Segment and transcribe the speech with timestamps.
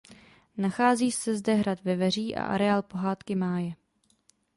[0.57, 3.73] Nachází se zde hrad Veveří a areál Pohádky máje.